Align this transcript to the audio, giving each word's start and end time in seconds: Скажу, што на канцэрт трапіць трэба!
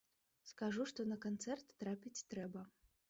Скажу, 0.51 0.87
што 0.91 1.05
на 1.11 1.17
канцэрт 1.25 1.77
трапіць 1.85 2.25
трэба! 2.33 2.69